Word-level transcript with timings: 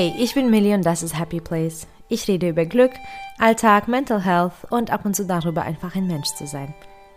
Hey, 0.00 0.14
ich 0.16 0.32
bin 0.32 0.48
Millie 0.48 0.74
und 0.74 0.86
das 0.86 1.02
ist 1.02 1.18
Happy 1.18 1.40
Place. 1.40 1.86
Ich 2.08 2.26
rede 2.26 2.48
über 2.48 2.64
Glück, 2.64 2.92
Alltag, 3.38 3.86
Mental 3.86 4.24
Health 4.24 4.54
und 4.70 4.90
ab 4.90 5.04
und 5.04 5.14
zu 5.14 5.26
darüber, 5.26 5.60
einfach 5.60 5.94
ein 5.94 6.06
Mensch 6.06 6.28
zu 6.36 6.46
sein. 6.46 6.72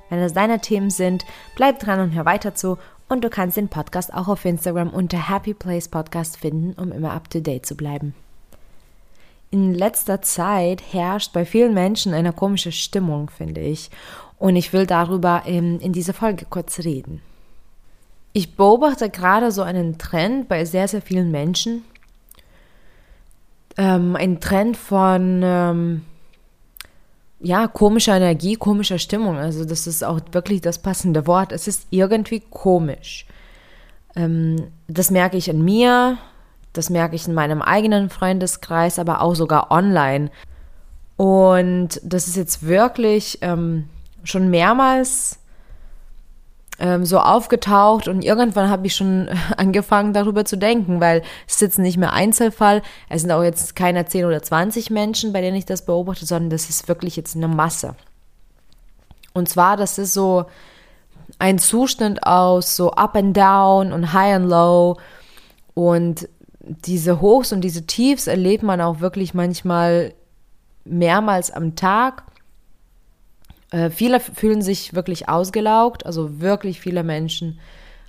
Wenn 0.10 0.20
das 0.20 0.34
deine 0.34 0.60
Themen 0.60 0.90
sind, 0.90 1.24
bleib 1.56 1.80
dran 1.80 2.02
und 2.02 2.14
hör 2.14 2.26
weiter 2.26 2.56
zu 2.56 2.78
und 3.08 3.24
du 3.24 3.30
kannst 3.30 3.56
den 3.56 3.70
Podcast 3.70 4.14
auch 4.14 4.28
auf 4.28 4.44
Instagram 4.44 4.90
unter 4.90 5.30
Happy 5.30 5.54
Place 5.54 5.88
Podcast 5.88 6.36
finden, 6.36 6.74
um 6.74 6.92
immer 6.92 7.14
up 7.14 7.30
to 7.30 7.40
date 7.40 7.66
zu 7.66 7.78
bleiben. 7.78 8.14
In 9.50 9.74
letzter 9.74 10.22
Zeit 10.22 10.84
herrscht 10.92 11.32
bei 11.32 11.46
vielen 11.46 11.74
Menschen 11.74 12.14
eine 12.14 12.34
komische 12.34 12.74
Stimmung, 12.74 13.30
finde 13.30 13.62
ich. 13.62 13.92
Und 14.40 14.58
ich 14.58 14.74
will 14.74 14.86
darüber 14.86 15.44
in, 15.46 15.80
in 15.80 15.94
dieser 15.94 16.14
Folge 16.14 16.46
kurz 16.50 16.80
reden. 16.80 17.22
Ich 18.34 18.58
beobachte 18.58 19.10
gerade 19.10 19.54
so 19.54 19.62
einen 19.62 19.98
Trend 19.98 20.50
bei 20.50 20.66
sehr, 20.66 20.90
sehr 20.90 21.02
vielen 21.02 21.32
Menschen. 21.32 21.86
Ähm, 23.78 24.16
ein 24.16 24.40
Trend 24.40 24.78
von 24.78 25.42
ähm, 25.44 26.02
ja, 27.40 27.68
komischer 27.68 28.16
Energie, 28.16 28.56
komischer 28.56 29.00
Stimmung. 29.00 29.38
Also 29.38 29.66
das 29.66 29.86
ist 29.86 30.04
auch 30.04 30.20
wirklich 30.32 30.62
das 30.62 30.80
passende 30.80 31.28
Wort. 31.28 31.52
Es 31.52 31.68
ist 31.68 31.88
irgendwie 31.90 32.42
komisch. 32.50 33.26
Ähm, 34.16 34.72
das 34.88 35.12
merke 35.12 35.38
ich 35.38 35.50
in 35.50 35.64
mir, 35.64 36.18
das 36.72 36.90
merke 36.90 37.16
ich 37.16 37.28
in 37.28 37.34
meinem 37.34 37.62
eigenen 37.62 38.10
Freundeskreis, 38.10 38.98
aber 38.98 39.22
auch 39.22 39.36
sogar 39.36 39.72
online. 39.72 40.32
Und 41.18 42.00
das 42.04 42.28
ist 42.28 42.38
jetzt 42.38 42.66
wirklich 42.66 43.40
ähm, 43.42 43.90
schon 44.24 44.50
mehrmals 44.50 45.40
ähm, 46.80 47.06
so 47.06 47.20
aufgetaucht 47.20 48.08
und 48.08 48.24
irgendwann 48.24 48.70
habe 48.70 48.88
ich 48.88 48.96
schon 48.96 49.30
angefangen 49.58 50.14
darüber 50.14 50.46
zu 50.46 50.58
denken, 50.58 51.00
weil 51.00 51.22
es 51.48 51.56
ist 51.56 51.62
jetzt 51.62 51.80
nicht 51.80 51.98
mehr 51.98 52.14
Einzelfall, 52.14 52.82
es 53.10 53.22
sind 53.22 53.32
auch 53.32 53.44
jetzt 53.44 53.76
keine 53.76 54.06
10 54.06 54.26
oder 54.26 54.42
20 54.42 54.90
Menschen, 54.90 55.34
bei 55.34 55.42
denen 55.42 55.56
ich 55.58 55.66
das 55.66 55.86
beobachte, 55.86 56.26
sondern 56.26 56.50
das 56.50 56.70
ist 56.70 56.88
wirklich 56.88 57.16
jetzt 57.16 57.36
eine 57.36 57.48
Masse. 57.48 57.96
Und 59.34 59.50
zwar, 59.50 59.78
das 59.78 59.98
ist 59.98 60.14
so 60.14 60.46
ein 61.40 61.60
Zustand 61.60 62.24
aus 62.26 62.76
so 62.76 62.92
Up 62.92 63.16
and 63.16 63.36
Down 63.36 63.92
und 63.92 64.14
High 64.14 64.36
and 64.36 64.50
Low. 64.50 64.98
Und 65.74 66.30
diese 66.60 67.20
Hochs 67.20 67.52
und 67.52 67.62
diese 67.62 67.86
Tiefs 67.86 68.28
erlebt 68.28 68.64
man 68.64 68.80
auch 68.82 69.00
wirklich 69.00 69.34
manchmal 69.34 70.14
mehrmals 70.86 71.52
am 71.52 71.76
Tag 71.76 72.24
äh, 73.74 73.90
viele 73.90 74.20
fühlen 74.20 74.62
sich 74.62 74.94
wirklich 74.94 75.28
ausgelaugt, 75.28 76.06
also 76.06 76.40
wirklich 76.40 76.80
viele 76.80 77.04
Menschen 77.04 77.60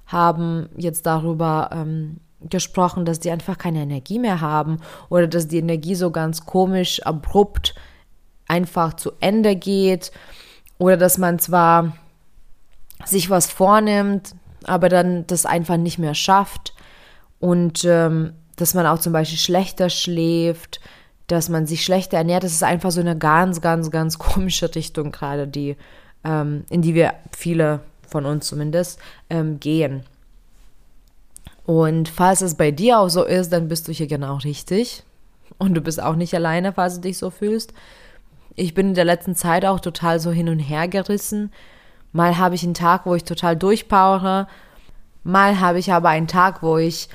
haben 0.07 0.69
jetzt 0.77 1.07
darüber 1.07 1.71
ähm, 1.73 2.21
gesprochen, 2.43 3.07
dass 3.07 3.19
die 3.19 3.31
einfach 3.31 3.57
keine 3.57 3.81
Energie 3.81 4.19
mehr 4.19 4.43
haben 4.43 4.81
oder 5.09 5.27
dass 5.27 5.49
die 5.49 5.57
Energie 5.57 5.95
so 5.95 6.11
ganz 6.11 6.45
komisch, 6.45 7.01
abrupt 7.03 7.75
einfach 8.47 8.93
zu 8.95 9.13
Ende 9.21 9.57
geht 9.57 10.13
oder 10.77 10.99
dass 10.99 11.17
man 11.17 11.39
zwar 11.39 11.97
sich 13.07 13.31
was 13.31 13.51
vornimmt, 13.51 14.35
aber 14.65 14.91
dann 14.91 15.27
das 15.27 15.47
einfach 15.47 15.79
nicht 15.79 15.99
mehr 15.99 16.15
schafft 16.15 16.75
und 17.41 17.87
ähm, 17.87 18.35
dass 18.57 18.75
man 18.75 18.87
auch 18.87 18.99
zum 18.99 19.15
Beispiel 19.15 19.39
schlechter 19.39 19.89
schläft, 19.89 20.81
dass 21.27 21.49
man 21.49 21.67
sich 21.67 21.85
schlechter 21.85 22.19
ernährt. 22.19 22.45
Das 22.45 22.53
ist 22.53 22.63
einfach 22.63 22.91
so 22.91 23.01
eine 23.01 23.17
ganz, 23.17 23.61
ganz, 23.61 23.91
ganz 23.91 24.19
komische 24.19 24.75
Richtung 24.75 25.13
gerade, 25.13 25.47
die, 25.47 25.77
ähm, 26.25 26.65
in 26.71 26.83
die 26.83 26.95
wir 26.95 27.15
viele 27.37 27.81
von 28.09 28.27
uns 28.27 28.47
zumindest 28.47 28.99
ähm, 29.31 29.61
gehen. 29.61 30.05
Und 31.67 32.09
falls 32.09 32.43
es 32.43 32.57
bei 32.57 32.71
dir 32.71 32.99
auch 32.99 33.09
so 33.09 33.25
ist, 33.25 33.53
dann 33.53 33.69
bist 33.69 33.89
du 33.89 33.93
hier 33.93 34.07
genau 34.07 34.37
richtig. 34.37 35.03
Und 35.59 35.75
du 35.75 35.81
bist 35.81 36.03
auch 36.03 36.17
nicht 36.17 36.35
alleine, 36.35 36.73
falls 36.73 36.97
du 36.97 37.01
dich 37.03 37.19
so 37.19 37.31
fühlst. 37.31 37.73
Ich 38.55 38.75
bin 38.75 38.89
in 38.89 38.95
der 38.95 39.05
letzten 39.05 39.35
Zeit 39.35 39.65
auch 39.65 39.81
total 39.81 40.21
so 40.21 40.31
hin 40.31 40.49
und 40.49 40.59
her 40.59 40.89
gerissen. 40.89 41.53
Mal 42.13 42.39
habe 42.39 42.55
ich 42.55 42.63
einen 42.63 42.75
Tag, 42.75 43.07
wo 43.07 43.15
ich 43.15 43.25
total 43.25 43.57
durchpowere. 43.57 44.47
Mal 45.25 45.59
habe 45.59 45.79
ich 45.79 45.93
aber 45.93 46.11
einen 46.11 46.29
Tag, 46.29 46.63
wo 46.63 46.77
ich 46.77 47.09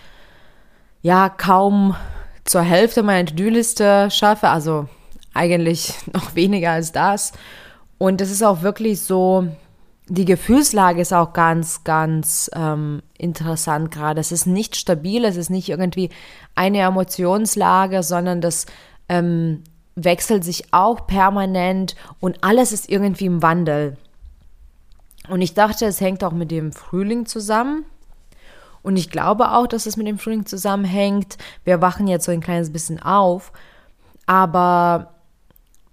ja 1.02 1.30
kaum 1.30 1.96
zur 2.50 2.62
Hälfte 2.62 3.04
meiner 3.04 3.28
To-Do-Liste 3.28 4.10
schaffe, 4.10 4.50
also 4.50 4.88
eigentlich 5.36 5.94
noch 6.14 6.34
weniger 6.34 6.72
als 6.72 6.92
das. 6.92 7.32
Und 8.00 8.22
das 8.22 8.32
ist 8.32 8.44
auch 8.44 8.64
wirklich 8.64 9.02
so, 9.02 9.48
die 10.08 10.26
Gefühlslage 10.26 11.00
ist 11.00 11.14
auch 11.14 11.34
ganz, 11.34 11.84
ganz 11.84 12.50
ähm, 12.56 13.04
interessant 13.20 13.92
gerade. 13.92 14.20
Es 14.20 14.32
ist 14.32 14.48
nicht 14.48 14.76
stabil, 14.76 15.26
es 15.26 15.38
ist 15.38 15.52
nicht 15.52 15.70
irgendwie 15.70 16.10
eine 16.56 16.80
Emotionslage, 16.80 18.02
sondern 18.02 18.42
das 18.42 18.66
ähm, 19.10 19.64
wechselt 19.96 20.44
sich 20.44 20.74
auch 20.74 21.06
permanent 21.06 21.96
und 22.20 22.44
alles 22.44 22.72
ist 22.72 22.90
irgendwie 22.90 23.26
im 23.26 23.44
Wandel. 23.44 23.96
Und 25.28 25.44
ich 25.44 25.54
dachte, 25.54 25.86
es 25.86 26.02
hängt 26.02 26.24
auch 26.24 26.32
mit 26.32 26.50
dem 26.50 26.72
Frühling 26.72 27.28
zusammen. 27.28 27.86
Und 28.82 28.98
ich 28.98 29.10
glaube 29.10 29.52
auch, 29.52 29.68
dass 29.68 29.86
es 29.86 29.98
mit 29.98 30.08
dem 30.08 30.18
Frühling 30.18 30.46
zusammenhängt. 30.46 31.38
Wir 31.64 31.82
wachen 31.82 32.08
jetzt 32.08 32.26
so 32.26 32.32
ein 32.32 32.42
kleines 32.42 32.72
bisschen 32.72 33.02
auf. 33.02 33.52
Aber 34.26 35.16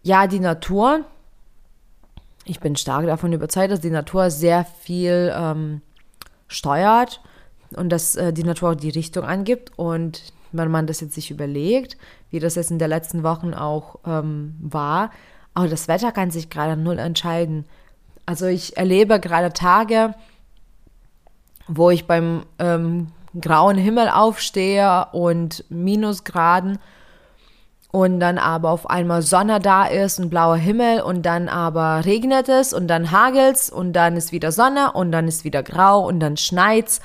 ja, 0.03 0.27
die 0.27 0.41
Natur, 0.41 1.05
ich 2.45 2.61
bin 2.61 2.77
stark 2.77 3.07
davon 3.07 3.33
überzeugt, 3.33 3.73
dass 3.73 3.81
die 3.81 3.91
Natur 3.91 4.31
sehr 4.31 4.65
viel 4.65 5.33
ähm, 5.35 5.83
steuert 6.49 7.21
und 7.75 7.91
dass 7.91 8.15
äh, 8.15 8.33
die 8.33 8.45
Natur 8.45 8.71
auch 8.71 8.75
die 8.75 8.91
Richtung 8.91 9.25
angibt. 9.25 9.73
Und 9.77 10.33
wenn 10.53 10.71
man 10.71 10.87
das 10.87 11.01
jetzt 11.01 11.15
sich 11.15 11.31
überlegt, 11.31 11.97
wie 12.31 12.39
das 12.39 12.55
jetzt 12.55 12.71
in 12.71 12.79
den 12.79 12.89
letzten 12.89 13.23
Wochen 13.23 13.55
auch 13.55 13.99
ähm, 14.07 14.55
war, 14.61 15.11
auch 15.55 15.67
das 15.67 15.89
Wetter 15.89 16.13
kann 16.13 16.31
sich 16.31 16.51
gerade 16.51 16.81
null 16.81 16.99
entscheiden. 16.99 17.65
Also 18.27 18.47
ich 18.47 18.77
erlebe 18.77 19.19
gerade 19.21 19.53
Tage, 19.53 20.15
wo 21.69 21.91
ich 21.91 22.07
beim 22.07 22.45
ähm, 22.59 23.09
grauen 23.41 23.77
Himmel 23.77 24.09
aufstehe 24.09 25.07
und 25.13 25.65
Minusgraden 25.69 26.79
und 27.91 28.21
dann 28.21 28.39
aber 28.39 28.71
auf 28.71 28.91
einmal 28.91 29.23
Sonne 29.23 29.59
da 29.59 29.87
ist 29.87 30.21
und 30.21 30.29
blauer 30.31 30.57
Himmel 30.57 31.01
und 31.01 31.23
dann 31.23 31.49
aber 31.49 32.05
regnet 32.05 32.49
es 32.49 32.73
und 32.73 32.89
dann 32.89 33.11
hagelt's 33.11 33.71
und 33.71 33.95
dann 33.95 34.17
ist 34.17 34.33
wieder 34.33 34.53
Sonne 34.53 34.93
und 34.93 35.13
dann 35.13 35.29
ist 35.29 35.45
wieder 35.45 35.63
grau 35.63 36.07
und 36.07 36.21
dann 36.21 36.37
schneit's 36.37 37.01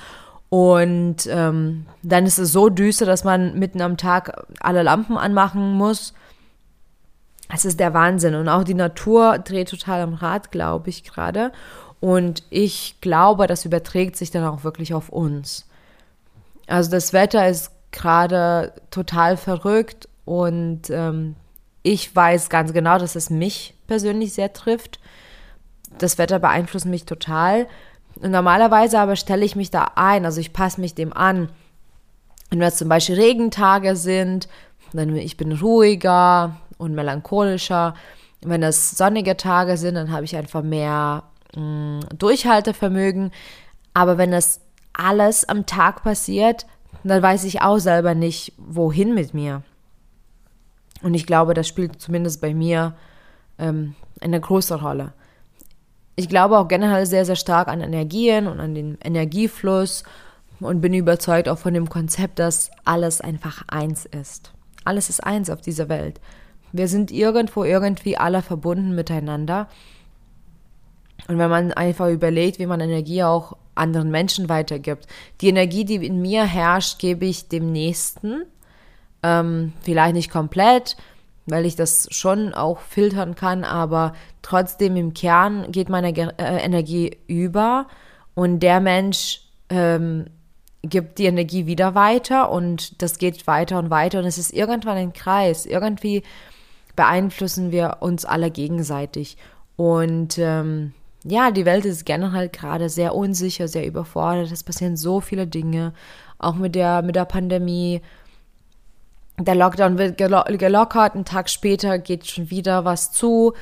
und 0.50 1.28
ähm, 1.28 1.86
dann 2.04 2.26
ist 2.26 2.38
es 2.38 2.52
so 2.52 2.68
düster, 2.68 3.06
dass 3.06 3.24
man 3.24 3.58
mitten 3.58 3.82
am 3.82 3.96
Tag 3.96 4.46
alle 4.60 4.84
Lampen 4.84 5.18
anmachen 5.18 5.72
muss. 5.76 6.14
Es 7.54 7.64
ist 7.64 7.80
der 7.80 7.94
Wahnsinn 7.94 8.36
und 8.36 8.50
auch 8.50 8.66
die 8.66 8.74
Natur 8.74 9.40
dreht 9.40 9.70
total 9.70 10.02
am 10.02 10.14
Rad, 10.14 10.52
glaube 10.52 10.90
ich 10.90 11.06
gerade. 11.06 11.54
Und 12.02 12.44
ich 12.50 13.00
glaube, 13.00 13.48
das 13.48 13.64
überträgt 13.64 14.18
sich 14.18 14.32
dann 14.32 14.44
auch 14.44 14.64
wirklich 14.64 14.94
auf 14.94 15.10
uns. 15.10 15.68
Also 16.68 16.92
das 16.92 17.14
Wetter 17.14 17.48
ist 17.48 17.72
gerade 17.92 18.74
total 18.90 19.38
verrückt 19.38 20.10
und 20.26 20.90
ähm, 20.90 21.36
ich 21.84 22.14
weiß 22.16 22.50
ganz 22.50 22.74
genau, 22.74 22.98
dass 22.98 23.16
es 23.16 23.30
mich 23.30 23.76
persönlich 23.88 24.34
sehr 24.34 24.52
trifft. 24.52 25.00
Das 25.98 26.18
Wetter 26.18 26.40
beeinflusst 26.40 26.86
mich 26.86 27.06
total. 27.06 27.68
Und 28.16 28.32
normalerweise 28.32 29.00
aber 29.00 29.16
stelle 29.16 29.46
ich 29.46 29.56
mich 29.56 29.72
da 29.72 29.92
ein, 29.96 30.26
also 30.26 30.40
ich 30.40 30.54
passe 30.54 30.82
mich 30.82 30.96
dem 30.96 31.14
an. 31.14 31.50
Wenn 32.50 32.62
es 32.62 32.78
zum 32.78 32.90
Beispiel 32.90 33.16
Regentage 33.16 33.96
sind, 33.96 34.48
dann 34.94 35.16
ich 35.16 35.38
bin 35.38 35.52
ruhiger 35.52 36.58
und 36.78 36.94
melancholischer. 36.94 37.94
Wenn 38.42 38.64
es 38.64 38.92
sonnige 38.92 39.38
Tage 39.38 39.78
sind, 39.78 39.96
dann 39.96 40.12
habe 40.12 40.26
ich 40.26 40.36
einfach 40.36 40.64
mehr 40.64 41.24
mh, 41.56 42.02
Durchhaltevermögen. 42.18 43.32
Aber 43.94 44.18
wenn 44.18 44.32
das 44.32 44.62
alles 44.94 45.48
am 45.48 45.66
Tag 45.66 46.04
passiert, 46.04 46.66
dann 47.04 47.22
weiß 47.22 47.44
ich 47.46 47.62
auch 47.62 47.80
selber 47.80 48.14
nicht, 48.16 48.54
wohin 48.58 49.14
mit 49.14 49.34
mir. 49.34 49.64
Und 51.02 51.14
ich 51.14 51.26
glaube, 51.26 51.54
das 51.54 51.68
spielt 51.68 52.00
zumindest 52.00 52.42
bei 52.42 52.54
mir 52.54 52.94
ähm, 53.58 53.96
eine 54.20 54.40
große 54.40 54.82
Rolle. 54.82 55.14
Ich 56.16 56.30
glaube 56.30 56.60
auch 56.60 56.68
generell 56.68 57.06
sehr, 57.06 57.26
sehr 57.26 57.36
stark 57.36 57.68
an 57.68 57.82
Energien 57.82 58.48
und 58.48 58.60
an 58.60 58.76
den 58.76 58.98
Energiefluss 59.04 60.04
und 60.60 60.82
bin 60.82 60.94
überzeugt 60.94 61.50
auch 61.50 61.58
von 61.58 61.74
dem 61.74 61.90
Konzept, 61.90 62.38
dass 62.38 62.70
alles 62.86 63.22
einfach 63.22 63.64
eins 63.68 64.06
ist. 64.06 64.52
Alles 64.84 65.10
ist 65.10 65.24
eins 65.24 65.50
auf 65.50 65.62
dieser 65.62 65.90
Welt. 65.90 66.20
Wir 66.72 66.88
sind 66.88 67.12
irgendwo 67.12 67.64
irgendwie 67.64 68.18
alle 68.18 68.42
verbunden 68.42 68.94
miteinander 68.94 69.68
und 71.32 71.38
wenn 71.38 71.50
man 71.50 71.72
einfach 71.72 72.10
überlegt, 72.10 72.60
wie 72.60 72.66
man 72.66 72.82
Energie 72.82 73.24
auch 73.24 73.56
anderen 73.74 74.12
Menschen 74.12 74.50
weitergibt. 74.50 75.08
Die 75.40 75.48
Energie, 75.48 75.86
die 75.86 76.06
in 76.06 76.22
mir 76.22 76.44
herrscht, 76.44 77.00
gebe 77.00 77.26
ich 77.26 77.48
dem 77.48 77.72
Nächsten. 77.72 78.44
Ähm, 79.24 79.72
vielleicht 79.82 80.14
nicht 80.14 80.30
komplett, 80.30 80.98
weil 81.46 81.66
ich 81.66 81.78
das 81.78 82.10
schon 82.12 82.54
auch 82.54 82.80
filtern 82.80 83.36
kann, 83.36 83.64
aber 83.64 84.12
trotzdem 84.42 84.98
im 84.98 85.14
Kern 85.14 85.72
geht 85.72 85.88
meine 85.88 86.12
äh, 86.12 86.58
Energie 86.58 87.18
über 87.28 87.88
und 88.36 88.60
der 88.60 88.82
Mensch 88.82 89.44
ähm, 89.70 90.26
gibt 90.82 91.18
die 91.18 91.28
Energie 91.28 91.66
wieder 91.66 91.96
weiter 91.96 92.52
und 92.52 93.02
das 93.02 93.20
geht 93.20 93.48
weiter 93.48 93.80
und 93.80 93.90
weiter 93.90 94.20
und 94.20 94.26
es 94.26 94.38
ist 94.38 94.52
irgendwann 94.52 94.98
ein 94.98 95.14
Kreis. 95.14 95.66
Irgendwie 95.66 96.24
beeinflussen 96.98 97.72
wir 97.72 97.98
uns 98.02 98.26
alle 98.26 98.52
gegenseitig. 98.52 99.38
Und 99.78 100.38
ähm, 100.38 100.94
ja, 101.24 101.52
die 101.52 101.66
Welt 101.66 101.86
ist 101.86 102.06
generell 102.06 102.50
gerade 102.50 102.90
sehr 102.90 103.14
unsicher, 103.16 103.68
sehr 103.68 103.86
überfordert. 103.86 104.52
Es 104.52 104.64
passieren 104.64 104.98
so 104.98 105.22
viele 105.22 105.46
Dinge, 105.46 105.94
auch 106.40 106.56
mit 106.56 106.76
der, 106.76 107.02
mit 107.02 107.16
der 107.16 107.26
Pandemie. 107.26 108.02
Der 109.38 109.56
Lockdown 109.56 109.98
wird 109.98 110.18
gelockert, 110.18 111.16
einen 111.16 111.26
Tag 111.26 111.50
später 111.50 112.00
geht 112.00 112.28
schon 112.28 112.50
wieder 112.50 112.86
was 112.86 113.12
zu. 113.12 113.54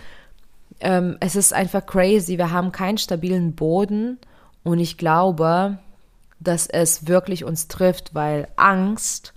Ähm, 0.80 1.18
es 1.20 1.36
ist 1.36 1.54
einfach 1.54 1.86
crazy. 1.86 2.38
Wir 2.38 2.52
haben 2.52 2.72
keinen 2.72 2.98
stabilen 2.98 3.54
Boden 3.56 4.18
und 4.64 4.80
ich 4.80 4.98
glaube, 4.98 5.78
dass 6.40 6.68
es 6.68 7.08
wirklich 7.08 7.44
uns 7.44 7.68
trifft, 7.68 8.16
weil 8.16 8.48
Angst 8.56 9.34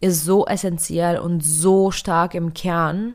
ist 0.00 0.24
so 0.24 0.46
essentiell 0.46 1.18
und 1.18 1.40
so 1.40 1.90
stark 1.90 2.34
im 2.34 2.54
Kern 2.54 3.14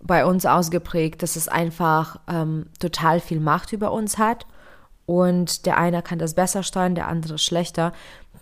bei 0.00 0.24
uns 0.24 0.46
ausgeprägt, 0.46 1.22
dass 1.22 1.36
es 1.36 1.48
einfach 1.48 2.20
ähm, 2.28 2.66
total 2.78 3.20
viel 3.20 3.40
Macht 3.40 3.72
über 3.72 3.92
uns 3.92 4.18
hat. 4.18 4.46
Und 5.06 5.66
der 5.66 5.78
eine 5.78 6.02
kann 6.02 6.18
das 6.18 6.34
besser 6.34 6.62
steuern, 6.62 6.94
der 6.94 7.08
andere 7.08 7.38
schlechter. 7.38 7.92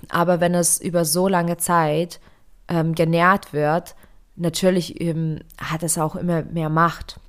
Aber 0.09 0.41
wenn 0.41 0.55
es 0.55 0.81
über 0.81 1.05
so 1.05 1.29
lange 1.29 1.57
Zeit 1.57 2.21
ähm, 2.69 2.95
genährt 2.95 3.53
wird, 3.53 3.95
natürlich 4.35 5.01
ähm, 5.01 5.41
hat 5.59 5.83
es 5.83 5.99
auch 5.99 6.17
immer 6.17 6.43
mehr 6.43 6.69
Macht. 6.69 7.21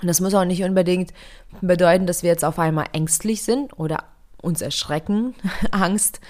Und 0.00 0.08
das 0.08 0.20
muss 0.20 0.34
auch 0.34 0.44
nicht 0.44 0.62
unbedingt 0.62 1.12
bedeuten, 1.60 2.06
dass 2.06 2.22
wir 2.22 2.30
jetzt 2.30 2.44
auf 2.44 2.58
einmal 2.58 2.86
ängstlich 2.92 3.42
sind 3.42 3.78
oder 3.78 4.04
uns 4.40 4.62
erschrecken. 4.62 5.34
Angst 5.70 6.20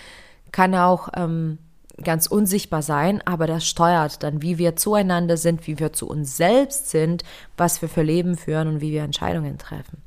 kann 0.53 0.75
auch 0.75 1.11
ähm, 1.15 1.59
ganz 2.03 2.27
unsichtbar 2.27 2.83
sein, 2.83 3.21
aber 3.27 3.47
das 3.47 3.67
steuert 3.67 4.23
dann, 4.23 4.43
wie 4.43 4.59
wir 4.59 4.77
zueinander 4.77 5.37
sind, 5.37 5.67
wie 5.67 5.79
wir 5.79 5.93
zu 5.93 6.09
uns 6.09 6.37
selbst 6.37 6.91
sind, 6.91 7.25
was 7.57 7.83
wir 7.83 7.89
für 7.89 8.03
Leben 8.03 8.37
führen 8.37 8.69
und 8.69 8.81
wie 8.81 8.93
wir 8.93 9.03
Entscheidungen 9.03 9.59
treffen. 9.59 10.03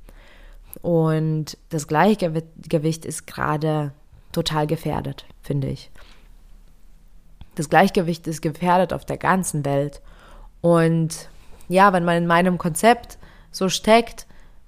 Und 0.81 1.57
das 1.69 1.87
Gleichgewicht 1.87 3.05
ist 3.05 3.27
gerade 3.27 3.91
total 4.31 4.67
gefährdet, 4.67 5.25
finde 5.41 5.67
ich. 5.67 5.91
Das 7.55 7.69
Gleichgewicht 7.69 8.27
ist 8.27 8.41
gefährdet 8.41 8.93
auf 8.93 9.05
der 9.05 9.17
ganzen 9.17 9.65
Welt. 9.65 10.01
Und 10.61 11.29
ja, 11.67 11.91
wenn 11.93 12.05
man 12.05 12.17
in 12.17 12.27
meinem 12.27 12.57
Konzept 12.57 13.17
so 13.51 13.67
steckt, 13.67 14.25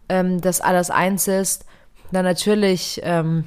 ähm, 0.09 0.41
dass 0.41 0.59
alles 0.61 0.89
eins 0.89 1.27
ist, 1.27 1.65
dann 2.11 2.25
natürlich 2.25 2.99
ähm, 3.03 3.45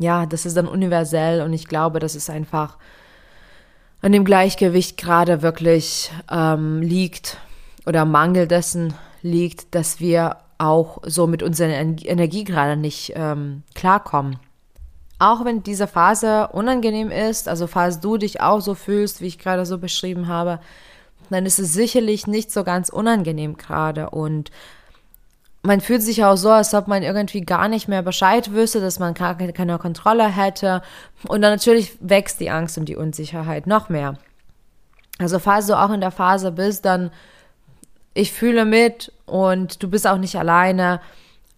ja, 0.00 0.24
das 0.24 0.46
ist 0.46 0.56
dann 0.56 0.66
universell 0.66 1.42
und 1.42 1.52
ich 1.52 1.68
glaube, 1.68 1.98
dass 2.00 2.14
es 2.14 2.30
einfach 2.30 2.78
an 4.00 4.12
dem 4.12 4.24
Gleichgewicht 4.24 4.96
gerade 4.96 5.42
wirklich 5.42 6.10
ähm, 6.30 6.80
liegt 6.80 7.36
oder 7.84 8.06
Mangel 8.06 8.48
dessen 8.48 8.94
liegt, 9.20 9.74
dass 9.74 10.00
wir 10.00 10.38
auch 10.56 11.02
so 11.04 11.26
mit 11.26 11.42
unserer 11.42 11.68
Energie 11.68 12.44
gerade 12.44 12.78
nicht 12.78 13.12
ähm, 13.14 13.62
klarkommen. 13.74 14.38
Auch 15.18 15.44
wenn 15.44 15.62
diese 15.62 15.86
Phase 15.86 16.48
unangenehm 16.48 17.10
ist, 17.10 17.46
also 17.46 17.66
falls 17.66 18.00
du 18.00 18.16
dich 18.16 18.40
auch 18.40 18.60
so 18.60 18.74
fühlst, 18.74 19.20
wie 19.20 19.26
ich 19.26 19.38
gerade 19.38 19.66
so 19.66 19.76
beschrieben 19.76 20.28
habe, 20.28 20.60
dann 21.28 21.44
ist 21.44 21.58
es 21.58 21.74
sicherlich 21.74 22.26
nicht 22.26 22.50
so 22.50 22.64
ganz 22.64 22.88
unangenehm 22.88 23.58
gerade 23.58 24.08
und 24.08 24.50
man 25.62 25.80
fühlt 25.80 26.02
sich 26.02 26.24
auch 26.24 26.36
so, 26.36 26.50
als 26.50 26.72
ob 26.72 26.88
man 26.88 27.02
irgendwie 27.02 27.42
gar 27.42 27.68
nicht 27.68 27.86
mehr 27.86 28.02
Bescheid 28.02 28.52
wüsste, 28.52 28.80
dass 28.80 28.98
man 28.98 29.12
keine, 29.14 29.78
Kontrolle 29.78 30.26
hätte. 30.26 30.80
Und 31.28 31.42
dann 31.42 31.52
natürlich 31.52 31.98
wächst 32.00 32.40
die 32.40 32.50
Angst 32.50 32.78
und 32.78 32.86
die 32.86 32.96
Unsicherheit 32.96 33.66
noch 33.66 33.88
mehr. 33.90 34.14
Also 35.18 35.38
falls 35.38 35.66
du 35.66 35.78
auch 35.78 35.90
in 35.90 36.00
der 36.00 36.10
Phase 36.10 36.52
bist, 36.52 36.86
dann 36.86 37.10
ich 38.14 38.32
fühle 38.32 38.64
mit 38.64 39.12
und 39.26 39.82
du 39.82 39.90
bist 39.90 40.06
auch 40.06 40.16
nicht 40.16 40.36
alleine. 40.36 41.00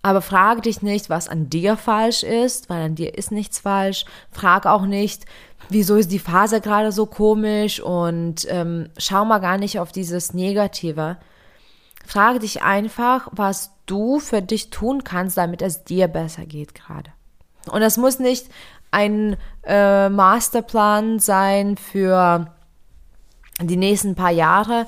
Aber 0.03 0.21
frag 0.21 0.65
dich 0.65 0.83
nicht, 0.83 1.09
was 1.09 1.29
an 1.29 1.49
dir 1.49 1.77
falsch 1.77 2.25
ist, 2.25 2.69
weil 2.69 2.83
an 2.83 2.97
dir 2.97 3.17
ist 3.17 3.31
nichts 3.31 3.61
falsch. 3.61 4.05
Frag 4.33 4.67
auch 4.67 4.83
nicht, 4.83 5.27
wieso 5.69 5.95
ist 5.95 6.11
die 6.11 6.19
Phase 6.19 6.61
gerade 6.61 6.91
so 6.91 7.07
komisch 7.07 7.79
und 7.79 8.47
ähm, 8.49 8.91
schau 8.99 9.25
mal 9.25 9.39
gar 9.39 9.59
nicht 9.59 9.79
auf 9.79 9.93
dieses 9.93 10.35
Negative. 10.35 11.19
Frage 12.05 12.41
dich 12.41 12.63
einfach, 12.63 13.29
was 13.31 13.72
du 13.87 14.19
für 14.21 14.43
dich 14.43 14.71
tun 14.71 15.05
kannst, 15.05 15.37
damit 15.37 15.63
es 15.63 15.85
dir 15.85 16.09
besser 16.09 16.47
geht 16.47 16.75
gerade. 16.75 17.11
Und 17.71 17.81
das 17.81 17.97
muss 17.97 18.19
nicht 18.19 18.49
ein 18.91 19.37
äh, 19.65 20.09
Masterplan 20.09 21.19
sein 21.19 21.77
für 21.77 22.53
die 23.61 23.77
nächsten 23.77 24.15
paar 24.15 24.31
Jahre. 24.31 24.87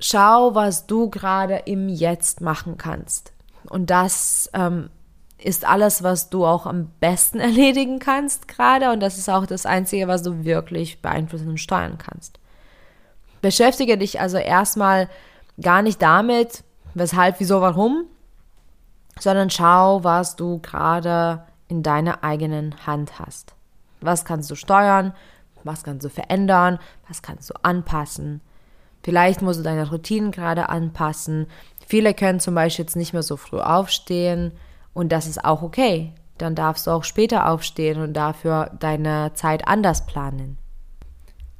Schau, 0.00 0.54
was 0.54 0.86
du 0.86 1.10
gerade 1.10 1.62
im 1.66 1.88
Jetzt 1.88 2.40
machen 2.40 2.76
kannst. 2.76 3.32
Und 3.68 3.90
das 3.90 4.50
ähm, 4.52 4.90
ist 5.38 5.64
alles, 5.64 6.02
was 6.02 6.30
du 6.30 6.44
auch 6.44 6.66
am 6.66 6.90
besten 7.00 7.40
erledigen 7.40 7.98
kannst 7.98 8.48
gerade. 8.48 8.90
Und 8.90 9.00
das 9.00 9.18
ist 9.18 9.28
auch 9.28 9.46
das 9.46 9.66
Einzige, 9.66 10.08
was 10.08 10.22
du 10.22 10.44
wirklich 10.44 11.00
beeinflussen 11.00 11.48
und 11.48 11.58
steuern 11.58 11.98
kannst. 11.98 12.38
Beschäftige 13.40 13.98
dich 13.98 14.20
also 14.20 14.38
erstmal 14.38 15.08
gar 15.60 15.82
nicht 15.82 16.00
damit, 16.00 16.64
weshalb, 16.94 17.40
wieso, 17.40 17.60
warum, 17.60 18.04
sondern 19.18 19.50
schau, 19.50 20.04
was 20.04 20.36
du 20.36 20.58
gerade 20.60 21.44
in 21.68 21.82
deiner 21.82 22.22
eigenen 22.24 22.86
Hand 22.86 23.18
hast. 23.18 23.54
Was 24.00 24.24
kannst 24.24 24.50
du 24.50 24.54
steuern? 24.54 25.14
Was 25.64 25.84
kannst 25.84 26.04
du 26.04 26.10
verändern? 26.10 26.78
Was 27.08 27.22
kannst 27.22 27.50
du 27.50 27.54
anpassen? 27.62 28.40
Vielleicht 29.02 29.42
musst 29.42 29.60
du 29.60 29.64
deine 29.64 29.90
Routinen 29.90 30.30
gerade 30.30 30.68
anpassen. 30.68 31.46
Viele 31.86 32.14
können 32.14 32.40
zum 32.40 32.54
Beispiel 32.54 32.84
jetzt 32.84 32.96
nicht 32.96 33.12
mehr 33.12 33.22
so 33.22 33.36
früh 33.36 33.58
aufstehen 33.58 34.52
und 34.94 35.12
das 35.12 35.26
ist 35.26 35.44
auch 35.44 35.62
okay. 35.62 36.12
Dann 36.38 36.54
darfst 36.54 36.86
du 36.86 36.90
auch 36.90 37.04
später 37.04 37.48
aufstehen 37.48 38.00
und 38.00 38.14
dafür 38.14 38.70
deine 38.78 39.32
Zeit 39.34 39.66
anders 39.68 40.06
planen. 40.06 40.58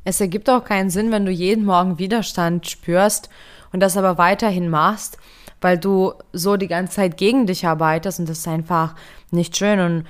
Es 0.04 0.20
ergibt 0.20 0.50
auch 0.50 0.64
keinen 0.64 0.90
Sinn, 0.90 1.12
wenn 1.12 1.24
du 1.24 1.30
jeden 1.30 1.64
Morgen 1.64 1.98
Widerstand 1.98 2.68
spürst 2.68 3.28
und 3.72 3.80
das 3.80 3.96
aber 3.96 4.18
weiterhin 4.18 4.68
machst, 4.68 5.18
weil 5.60 5.78
du 5.78 6.14
so 6.32 6.56
die 6.56 6.68
ganze 6.68 6.96
Zeit 6.96 7.16
gegen 7.16 7.46
dich 7.46 7.66
arbeitest 7.66 8.20
und 8.20 8.28
das 8.28 8.38
ist 8.38 8.48
einfach 8.48 8.94
nicht 9.30 9.56
schön. 9.56 9.80
Und 9.80 10.06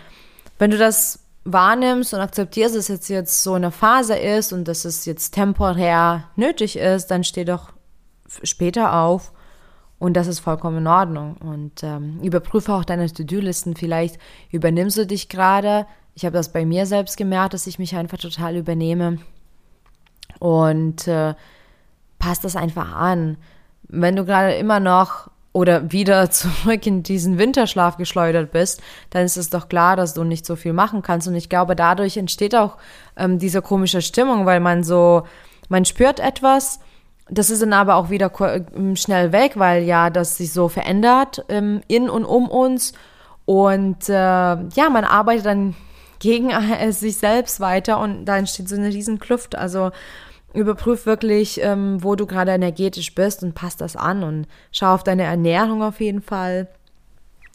wenn 0.58 0.70
du 0.70 0.78
das 0.78 1.20
wahrnimmst 1.44 2.14
und 2.14 2.20
akzeptierst, 2.20 2.76
dass 2.76 2.88
es 2.88 3.08
jetzt 3.08 3.42
so 3.42 3.54
eine 3.54 3.70
Phase 3.70 4.16
ist 4.16 4.52
und 4.52 4.66
dass 4.66 4.84
es 4.84 5.04
jetzt 5.04 5.32
temporär 5.32 6.24
nötig 6.36 6.76
ist, 6.76 7.06
dann 7.06 7.24
steh 7.24 7.44
doch 7.44 7.72
später 8.42 8.94
auf 8.94 9.32
und 10.02 10.14
das 10.14 10.26
ist 10.26 10.40
vollkommen 10.40 10.78
in 10.78 10.86
Ordnung. 10.88 11.36
Und 11.36 11.84
ähm, 11.84 12.18
überprüfe 12.24 12.72
auch 12.72 12.84
deine 12.84 13.12
To-Do-Listen. 13.12 13.76
Vielleicht 13.76 14.18
übernimmst 14.50 14.98
du 14.98 15.06
dich 15.06 15.28
gerade. 15.28 15.86
Ich 16.16 16.24
habe 16.24 16.36
das 16.36 16.50
bei 16.50 16.66
mir 16.66 16.86
selbst 16.86 17.16
gemerkt, 17.16 17.54
dass 17.54 17.68
ich 17.68 17.78
mich 17.78 17.94
einfach 17.94 18.18
total 18.18 18.56
übernehme. 18.56 19.18
Und 20.40 21.06
äh, 21.06 21.34
passt 22.18 22.42
das 22.42 22.56
einfach 22.56 22.92
an. 22.92 23.36
Wenn 23.92 24.16
du 24.16 24.24
gerade 24.24 24.54
immer 24.54 24.80
noch 24.80 25.30
oder 25.52 25.92
wieder 25.92 26.30
zurück 26.30 26.86
in 26.86 27.02
diesen 27.02 27.38
Winterschlaf 27.38 27.96
geschleudert 27.96 28.50
bist, 28.50 28.82
dann 29.10 29.24
ist 29.24 29.36
es 29.36 29.50
doch 29.50 29.68
klar, 29.68 29.96
dass 29.96 30.14
du 30.14 30.24
nicht 30.24 30.44
so 30.44 30.56
viel 30.56 30.72
machen 30.72 31.02
kannst. 31.02 31.28
Und 31.28 31.36
ich 31.36 31.48
glaube, 31.48 31.76
dadurch 31.76 32.16
entsteht 32.16 32.56
auch 32.56 32.78
ähm, 33.16 33.38
diese 33.38 33.62
komische 33.62 34.02
Stimmung, 34.02 34.46
weil 34.46 34.60
man 34.60 34.82
so, 34.82 35.22
man 35.68 35.84
spürt 35.84 36.18
etwas, 36.18 36.80
das 37.28 37.50
ist 37.50 37.62
dann 37.62 37.72
aber 37.72 37.96
auch 37.96 38.10
wieder 38.10 38.30
ähm, 38.74 38.96
schnell 38.96 39.32
weg, 39.32 39.52
weil 39.56 39.84
ja 39.84 40.10
das 40.10 40.36
sich 40.36 40.52
so 40.52 40.68
verändert 40.68 41.44
ähm, 41.48 41.82
in 41.86 42.10
und 42.10 42.24
um 42.24 42.48
uns. 42.48 42.92
Und 43.44 44.08
äh, 44.08 44.12
ja, 44.12 44.90
man 44.90 45.04
arbeitet 45.04 45.46
dann 45.46 45.74
gegen 46.18 46.50
äh, 46.50 46.92
sich 46.92 47.16
selbst 47.16 47.60
weiter 47.60 47.98
und 47.98 48.24
da 48.24 48.36
entsteht 48.36 48.68
so 48.68 48.76
eine 48.76 48.88
riesen 48.88 49.18
Kluft. 49.18 49.56
Also 49.56 49.90
Überprüf 50.54 51.06
wirklich, 51.06 51.60
ähm, 51.62 52.02
wo 52.02 52.14
du 52.14 52.26
gerade 52.26 52.52
energetisch 52.52 53.14
bist 53.14 53.42
und 53.42 53.54
passt 53.54 53.80
das 53.80 53.96
an 53.96 54.22
und 54.22 54.46
schau 54.70 54.94
auf 54.94 55.02
deine 55.02 55.22
Ernährung 55.22 55.82
auf 55.82 56.00
jeden 56.00 56.20
Fall. 56.20 56.68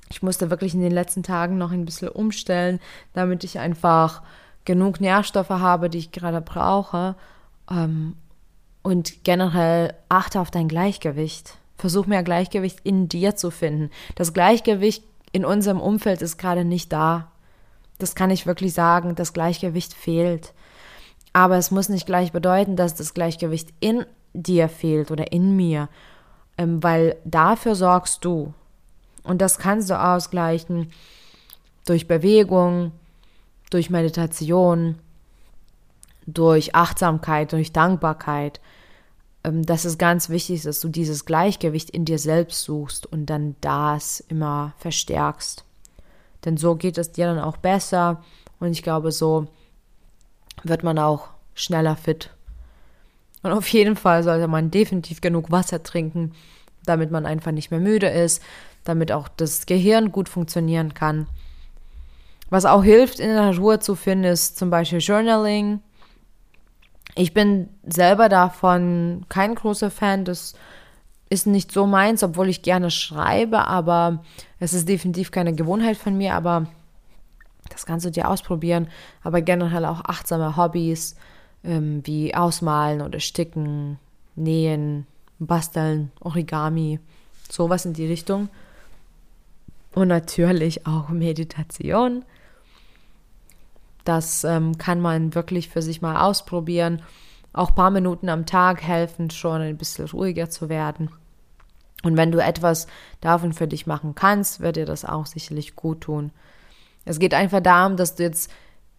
Ich 0.09 0.23
musste 0.23 0.49
wirklich 0.49 0.73
in 0.73 0.81
den 0.81 0.91
letzten 0.91 1.23
Tagen 1.23 1.57
noch 1.57 1.71
ein 1.71 1.85
bisschen 1.85 2.09
umstellen, 2.09 2.79
damit 3.13 3.43
ich 3.43 3.59
einfach 3.59 4.21
genug 4.65 4.99
Nährstoffe 4.99 5.49
habe, 5.49 5.89
die 5.89 5.99
ich 5.99 6.11
gerade 6.11 6.41
brauche. 6.41 7.15
Ähm, 7.69 8.15
und 8.83 9.23
generell 9.23 9.93
achte 10.07 10.39
auf 10.39 10.49
dein 10.49 10.67
Gleichgewicht. 10.67 11.57
Versuch 11.77 12.05
mehr 12.05 12.23
Gleichgewicht 12.23 12.79
in 12.83 13.09
dir 13.09 13.35
zu 13.35 13.51
finden. 13.51 13.91
Das 14.15 14.33
Gleichgewicht 14.33 15.03
in 15.31 15.45
unserem 15.45 15.81
Umfeld 15.81 16.21
ist 16.21 16.37
gerade 16.37 16.63
nicht 16.63 16.91
da. 16.93 17.31
Das 17.99 18.15
kann 18.15 18.31
ich 18.31 18.47
wirklich 18.47 18.73
sagen. 18.73 19.15
Das 19.15 19.33
Gleichgewicht 19.33 19.93
fehlt. 19.93 20.53
Aber 21.37 21.57
es 21.57 21.69
muss 21.69 21.87
nicht 21.87 22.07
gleich 22.07 22.31
bedeuten, 22.31 22.75
dass 22.75 22.95
das 22.95 23.13
Gleichgewicht 23.13 23.71
in 23.79 24.07
dir 24.33 24.67
fehlt 24.69 25.11
oder 25.11 25.31
in 25.31 25.55
mir, 25.55 25.87
ähm, 26.57 26.81
weil 26.81 27.15
dafür 27.25 27.75
sorgst 27.75 28.25
du. 28.25 28.55
Und 29.21 29.39
das 29.39 29.59
kannst 29.59 29.91
du 29.91 30.03
ausgleichen 30.03 30.91
durch 31.85 32.07
Bewegung, 32.07 32.91
durch 33.69 33.91
Meditation, 33.91 34.95
durch 36.25 36.73
Achtsamkeit, 36.73 37.51
durch 37.51 37.71
Dankbarkeit. 37.71 38.59
Ähm, 39.43 39.63
das 39.63 39.85
ist 39.85 39.99
ganz 39.99 40.29
wichtig, 40.29 40.63
dass 40.63 40.79
du 40.79 40.89
dieses 40.89 41.25
Gleichgewicht 41.25 41.91
in 41.91 42.03
dir 42.03 42.17
selbst 42.17 42.63
suchst 42.63 43.05
und 43.05 43.27
dann 43.27 43.55
das 43.61 44.21
immer 44.21 44.73
verstärkst. 44.79 45.65
Denn 46.45 46.57
so 46.57 46.75
geht 46.75 46.97
es 46.97 47.11
dir 47.11 47.27
dann 47.27 47.37
auch 47.37 47.57
besser 47.57 48.23
und 48.59 48.71
ich 48.71 48.81
glaube, 48.81 49.11
so 49.11 49.45
wird 50.63 50.83
man 50.83 50.99
auch 50.99 51.29
schneller 51.53 51.95
fit. 51.95 52.31
Und 53.43 53.51
auf 53.51 53.67
jeden 53.69 53.95
Fall 53.95 54.23
sollte 54.23 54.47
man 54.47 54.71
definitiv 54.71 55.21
genug 55.21 55.51
Wasser 55.51 55.83
trinken, 55.83 56.33
damit 56.85 57.11
man 57.11 57.25
einfach 57.25 57.51
nicht 57.51 57.71
mehr 57.71 57.79
müde 57.79 58.07
ist, 58.07 58.41
damit 58.83 59.11
auch 59.11 59.27
das 59.27 59.65
Gehirn 59.65 60.11
gut 60.11 60.29
funktionieren 60.29 60.93
kann. 60.93 61.27
Was 62.49 62.65
auch 62.65 62.83
hilft, 62.83 63.19
in 63.19 63.29
der 63.29 63.57
Ruhe 63.57 63.79
zu 63.79 63.95
finden, 63.95 64.25
ist 64.25 64.57
zum 64.57 64.69
Beispiel 64.69 64.99
Journaling. 64.99 65.81
Ich 67.15 67.33
bin 67.33 67.69
selber 67.83 68.29
davon 68.29 69.25
kein 69.27 69.55
großer 69.55 69.91
Fan. 69.91 70.23
Das 70.23 70.53
ist 71.29 71.45
nicht 71.45 71.71
so 71.71 71.85
meins, 71.85 72.23
obwohl 72.23 72.47
ich 72.47 72.61
gerne 72.61 72.89
schreibe, 72.89 73.65
aber 73.67 74.23
es 74.59 74.73
ist 74.73 74.87
definitiv 74.87 75.31
keine 75.31 75.53
Gewohnheit 75.53 75.97
von 75.97 76.17
mir. 76.17 76.35
Aber 76.35 76.67
das 77.69 77.85
kannst 77.85 78.05
du 78.05 78.11
dir 78.11 78.29
ausprobieren. 78.29 78.87
Aber 79.23 79.41
generell 79.41 79.85
auch 79.85 80.01
achtsame 80.05 80.57
Hobbys 80.57 81.15
ähm, 81.63 82.01
wie 82.05 82.35
Ausmalen 82.35 83.01
oder 83.01 83.19
Sticken, 83.19 83.99
Nähen, 84.35 85.05
Basteln, 85.39 86.11
Origami, 86.19 86.99
sowas 87.49 87.85
in 87.85 87.93
die 87.93 88.07
Richtung. 88.07 88.49
Und 89.93 90.09
natürlich 90.09 90.85
auch 90.85 91.09
Meditation. 91.09 92.23
Das 94.03 94.43
ähm, 94.43 94.77
kann 94.77 95.01
man 95.01 95.35
wirklich 95.35 95.69
für 95.69 95.81
sich 95.81 96.01
mal 96.01 96.17
ausprobieren. 96.17 97.01
Auch 97.51 97.69
ein 97.69 97.75
paar 97.75 97.91
Minuten 97.91 98.29
am 98.29 98.45
Tag 98.45 98.83
helfen 98.83 99.31
schon 99.31 99.61
ein 99.61 99.77
bisschen 99.77 100.05
ruhiger 100.05 100.49
zu 100.49 100.69
werden. 100.69 101.09
Und 102.03 102.15
wenn 102.15 102.31
du 102.31 102.41
etwas 102.41 102.87
davon 103.21 103.53
für 103.53 103.67
dich 103.67 103.87
machen 103.87 104.13
kannst, 104.15 104.59
wird 104.59 104.75
dir 104.75 104.85
das 104.85 105.03
auch 105.03 105.25
sicherlich 105.25 105.75
gut 105.75 106.01
tun. 106.01 106.31
Es 107.07 107.19
geht 107.19 107.33
einfach 107.33 107.61
darum, 107.61 107.97
dass 107.97 108.15
du 108.15 108.23
jetzt 108.23 108.51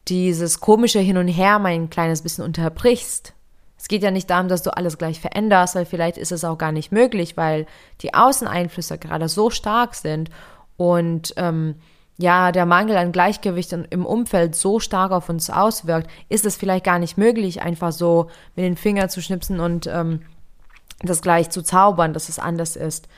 dieses 0.09 0.61
komische 0.61 1.01
Hin 1.01 1.19
und 1.19 1.29
Her 1.29 1.59
mal 1.59 1.73
ein 1.73 1.91
kleines 1.91 2.23
bisschen 2.23 2.45
unterbrichst. 2.45 3.35
Es 3.77 3.87
geht 3.87 4.03
ja 4.03 4.11
nicht 4.11 4.29
darum, 4.31 4.49
dass 4.49 4.63
du 4.63 4.77
alles 4.77 4.99
gleich 4.99 5.21
veränderst, 5.21 5.75
weil 5.75 5.85
vielleicht 5.85 6.17
ist 6.17 6.33
es 6.33 6.45
auch 6.45 6.59
gar 6.59 6.73
nicht 6.73 6.91
möglich, 6.91 7.37
weil 7.37 7.67
die 8.01 8.15
Außeneinflüsse 8.15 8.99
gerade 8.99 9.29
so 9.29 9.51
stark 9.51 9.95
sind 9.95 10.31
und 10.77 11.35
ähm, 11.37 11.77
ja, 12.17 12.51
der 12.51 12.67
Mangel 12.67 12.97
an 12.97 13.13
Gleichgewicht 13.13 13.73
im 13.73 14.05
Umfeld 14.05 14.57
so 14.57 14.81
stark 14.81 15.13
auf 15.13 15.29
uns 15.29 15.51
auswirkt, 15.51 16.11
ist 16.29 16.45
es 16.45 16.57
vielleicht 16.57 16.85
gar 16.85 16.99
nicht 16.99 17.17
möglich, 17.17 17.63
einfach 17.63 17.93
so 17.93 18.29
mit 18.57 18.65
den 18.65 18.77
Fingern 18.77 19.09
zu 19.09 19.23
schnipsen 19.23 19.61
und 19.61 19.87
ähm, 19.87 20.23
das 21.01 21.23
gleich 21.23 21.51
zu 21.51 21.63
zaubern, 21.63 22.13
dass 22.13 22.29
es 22.29 22.41
anders 22.41 22.75
ist. 22.75 23.09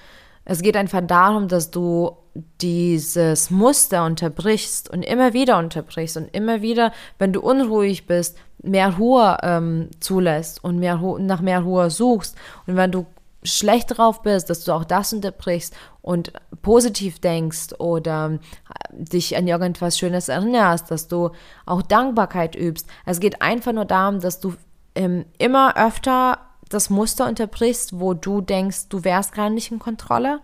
Es 0.45 0.63
geht 0.63 0.77
einfach 0.77 1.03
darum, 1.07 1.49
dass 1.49 1.71
du 1.71 2.17
dieses 2.61 3.51
Muster 3.51 4.05
unterbrichst 4.05 4.89
und 4.91 5.03
immer 5.03 5.33
wieder 5.33 5.59
unterbrichst 5.59 6.17
und 6.17 6.35
immer 6.35 6.63
wieder, 6.63 6.93
wenn 7.19 7.33
du 7.33 7.41
unruhig 7.41 8.07
bist, 8.07 8.39
mehr 8.63 8.97
Ruhe 8.97 9.39
ähm, 9.43 9.89
zulässt 10.01 10.63
und 10.63 10.79
mehr 10.79 10.97
nach 11.19 11.41
mehr 11.41 11.61
Ruhe 11.61 11.91
suchst. 11.91 12.37
Und 12.67 12.77
wenn 12.77 12.93
du 12.93 13.07
schlecht 13.43 13.97
drauf 13.97 14.23
bist, 14.23 14.51
dass 14.51 14.65
du 14.65 14.73
auch 14.73 14.85
das 14.85 15.13
unterbrichst 15.13 15.75
und 16.03 16.33
positiv 16.63 17.21
denkst 17.21 17.75
oder 17.79 18.39
dich 18.93 19.37
an 19.37 19.47
irgendwas 19.47 19.99
Schönes 19.99 20.29
erinnerst, 20.29 20.91
dass 20.91 21.09
du 21.09 21.31
auch 21.65 21.83
Dankbarkeit 21.83 22.55
übst. 22.55 22.87
Es 23.07 23.19
geht 23.19 23.41
einfach 23.41 23.73
nur 23.73 23.87
darum, 23.87 24.21
dass 24.21 24.41
du 24.41 24.55
ähm, 24.95 25.25
immer 25.39 25.77
öfter 25.77 26.39
das 26.71 26.91
Muster 26.91 27.29
unterbrichst, 27.29 27.99
wo 28.01 28.15
du 28.15 28.41
denkst, 28.41 28.89
du 28.89 29.05
wärst 29.05 29.33
gerade 29.33 29.55
nicht 29.55 29.71
in 29.71 29.79
Kontrolle. 29.79 30.41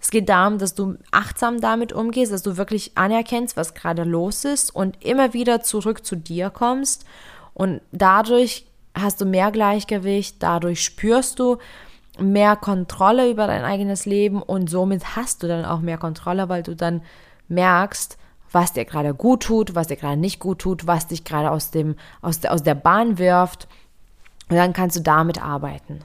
Es 0.00 0.10
geht 0.10 0.28
darum, 0.28 0.58
dass 0.58 0.74
du 0.74 0.96
achtsam 1.10 1.60
damit 1.60 1.92
umgehst, 1.92 2.32
dass 2.32 2.42
du 2.42 2.56
wirklich 2.56 2.92
anerkennst, 2.96 3.56
was 3.56 3.74
gerade 3.74 4.04
los 4.04 4.44
ist 4.44 4.74
und 4.74 5.02
immer 5.04 5.32
wieder 5.32 5.62
zurück 5.62 6.04
zu 6.04 6.16
dir 6.16 6.50
kommst. 6.50 7.04
Und 7.54 7.80
dadurch 7.92 8.66
hast 8.94 9.20
du 9.20 9.24
mehr 9.24 9.50
Gleichgewicht, 9.50 10.36
dadurch 10.40 10.82
spürst 10.82 11.38
du, 11.38 11.58
mehr 12.18 12.54
Kontrolle 12.56 13.30
über 13.30 13.46
dein 13.46 13.64
eigenes 13.64 14.06
Leben 14.06 14.40
und 14.40 14.70
somit 14.70 15.16
hast 15.16 15.42
du 15.42 15.48
dann 15.48 15.64
auch 15.64 15.80
mehr 15.80 15.98
Kontrolle, 15.98 16.48
weil 16.48 16.62
du 16.62 16.76
dann 16.76 17.02
merkst, 17.48 18.18
was 18.52 18.72
dir 18.72 18.84
gerade 18.84 19.14
gut 19.14 19.42
tut, 19.42 19.74
was 19.74 19.88
dir 19.88 19.96
gerade 19.96 20.16
nicht 20.16 20.38
gut 20.38 20.60
tut, 20.60 20.86
was 20.86 21.08
dich 21.08 21.24
gerade 21.24 21.50
aus, 21.50 21.70
dem, 21.70 21.96
aus, 22.22 22.40
der, 22.40 22.52
aus 22.52 22.62
der 22.62 22.76
Bahn 22.76 23.18
wirft. 23.18 23.66
Und 24.48 24.56
dann 24.56 24.72
kannst 24.72 24.96
du 24.96 25.00
damit 25.00 25.42
arbeiten. 25.42 26.00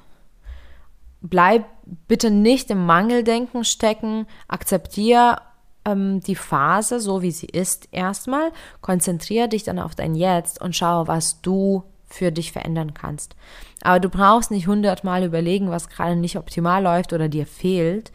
Bleib 1.21 1.65
bitte 2.07 2.31
nicht 2.31 2.69
im 2.71 2.85
Mangeldenken 2.85 3.65
stecken. 3.65 4.25
Akzeptiere 4.47 5.41
ähm, 5.85 6.21
die 6.21 6.35
Phase 6.35 6.99
so, 6.99 7.21
wie 7.21 7.31
sie 7.31 7.47
ist, 7.47 7.89
erstmal. 7.91 8.51
Konzentriere 8.81 9.49
dich 9.49 9.63
dann 9.63 9.79
auf 9.79 9.95
dein 9.95 10.15
Jetzt 10.15 10.61
und 10.61 10.75
schau, 10.75 11.07
was 11.07 11.41
du 11.41 11.83
für 12.05 12.31
dich 12.31 12.51
verändern 12.51 12.93
kannst. 12.93 13.35
Aber 13.81 13.99
du 13.99 14.09
brauchst 14.09 14.51
nicht 14.51 14.67
hundertmal 14.67 15.23
überlegen, 15.23 15.69
was 15.69 15.89
gerade 15.89 16.15
nicht 16.15 16.37
optimal 16.37 16.83
läuft 16.83 17.13
oder 17.13 17.29
dir 17.29 17.45
fehlt, 17.45 18.11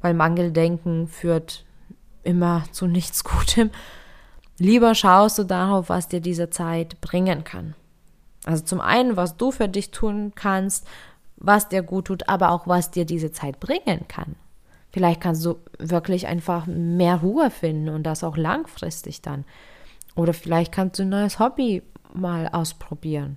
weil 0.00 0.14
Mangeldenken 0.14 1.08
führt 1.08 1.64
immer 2.22 2.64
zu 2.72 2.86
nichts 2.86 3.24
Gutem. 3.24 3.70
Lieber 4.58 4.94
schaust 4.94 5.38
du 5.38 5.44
darauf, 5.44 5.88
was 5.88 6.08
dir 6.08 6.20
diese 6.20 6.50
Zeit 6.50 7.00
bringen 7.00 7.44
kann. 7.44 7.74
Also 8.48 8.64
zum 8.64 8.80
einen, 8.80 9.18
was 9.18 9.36
du 9.36 9.50
für 9.50 9.68
dich 9.68 9.90
tun 9.90 10.32
kannst, 10.34 10.86
was 11.36 11.68
dir 11.68 11.82
gut 11.82 12.06
tut, 12.06 12.30
aber 12.30 12.50
auch 12.50 12.66
was 12.66 12.90
dir 12.90 13.04
diese 13.04 13.30
Zeit 13.30 13.60
bringen 13.60 14.06
kann. 14.08 14.36
Vielleicht 14.90 15.20
kannst 15.20 15.44
du 15.44 15.56
wirklich 15.78 16.28
einfach 16.28 16.64
mehr 16.66 17.16
Ruhe 17.16 17.50
finden 17.50 17.90
und 17.90 18.04
das 18.04 18.24
auch 18.24 18.38
langfristig 18.38 19.20
dann. 19.20 19.44
Oder 20.14 20.32
vielleicht 20.32 20.72
kannst 20.72 20.98
du 20.98 21.02
ein 21.02 21.10
neues 21.10 21.38
Hobby 21.38 21.82
mal 22.14 22.48
ausprobieren. 22.48 23.36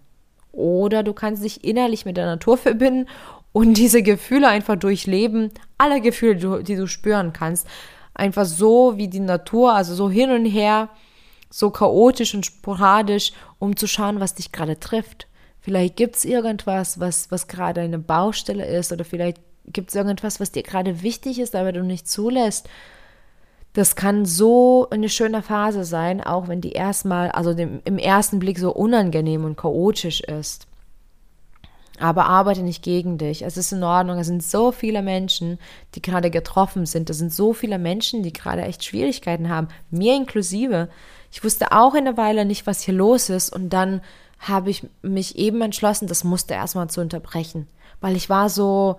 Oder 0.54 1.04
du 1.04 1.12
kannst 1.12 1.44
dich 1.44 1.66
innerlich 1.66 2.06
mit 2.06 2.16
der 2.16 2.26
Natur 2.26 2.58
verbinden 2.58 3.10
und 3.52 3.74
diese 3.78 4.04
Gefühle 4.04 4.48
einfach 4.48 4.78
durchleben, 4.78 5.52
alle 5.78 6.00
Gefühle, 6.00 6.64
die 6.64 6.78
du 6.78 6.88
spüren 6.88 7.34
kannst, 7.34 7.68
einfach 8.14 8.46
so 8.46 8.96
wie 8.96 9.10
die 9.10 9.20
Natur, 9.20 9.74
also 9.74 9.94
so 9.94 10.10
hin 10.10 10.32
und 10.32 10.46
her, 10.46 10.88
so 11.52 11.70
chaotisch 11.70 12.34
und 12.34 12.46
sporadisch, 12.46 13.34
um 13.60 13.76
zu 13.76 13.86
schauen, 13.86 14.20
was 14.20 14.34
dich 14.34 14.52
gerade 14.52 14.80
trifft. 14.80 15.28
Vielleicht 15.60 15.96
gibt 15.96 16.16
es 16.16 16.26
irgendwas, 16.26 17.00
was, 17.00 17.30
was 17.30 17.48
gerade 17.48 17.82
eine 17.82 18.00
Baustelle 18.00 18.66
ist, 18.66 18.92
oder 18.92 19.06
vielleicht 19.06 19.38
gibt 19.68 19.90
es 19.90 19.96
irgendwas, 19.96 20.40
was 20.40 20.52
dir 20.52 20.64
gerade 20.64 21.04
wichtig 21.04 21.40
ist, 21.40 21.56
aber 21.56 21.72
du 21.72 21.84
nicht 21.84 22.10
zulässt. 22.10 22.68
Das 23.74 23.96
kann 23.96 24.26
so 24.26 24.88
eine 24.90 25.08
schöne 25.08 25.44
Phase 25.44 25.84
sein, 25.84 26.22
auch 26.22 26.48
wenn 26.48 26.62
die 26.62 26.72
erstmal, 26.72 27.30
also 27.32 27.54
dem, 27.54 27.82
im 27.86 27.98
ersten 27.98 28.40
Blick 28.40 28.58
so 28.58 28.74
unangenehm 28.74 29.46
und 29.46 29.56
chaotisch 29.56 30.22
ist. 30.22 30.68
Aber 32.00 32.26
arbeite 32.26 32.64
nicht 32.64 32.84
gegen 32.84 33.20
dich. 33.20 33.44
Es 33.44 33.58
ist 33.58 33.72
in 33.72 33.84
Ordnung. 33.84 34.18
Es 34.18 34.28
sind 34.28 34.42
so 34.42 34.72
viele 34.72 35.04
Menschen, 35.04 35.60
die 35.94 36.02
gerade 36.02 36.32
getroffen 36.32 36.88
sind. 36.88 37.12
Es 37.12 37.20
sind 37.20 37.32
so 37.32 37.54
viele 37.54 37.78
Menschen, 37.78 38.24
die 38.24 38.34
gerade 38.34 38.64
echt 38.64 38.84
Schwierigkeiten 38.84 39.50
haben. 39.50 39.68
Mir 39.92 40.16
inklusive. 40.16 40.90
Ich 41.32 41.44
wusste 41.44 41.72
auch 41.72 41.96
in 41.96 42.06
der 42.06 42.18
Weile 42.18 42.46
nicht, 42.46 42.68
was 42.68 42.82
hier 42.82 42.94
los 42.94 43.30
ist. 43.30 43.54
Und 43.54 43.70
dann 43.70 44.02
habe 44.40 44.70
ich 44.70 44.88
mich 45.02 45.38
eben 45.38 45.62
entschlossen, 45.62 46.08
das 46.08 46.24
musste 46.24 46.54
erstmal 46.54 46.90
zu 46.90 47.02
unterbrechen. 47.02 47.68
Weil 48.02 48.16
ich 48.16 48.30
war 48.30 48.50
so, 48.50 48.98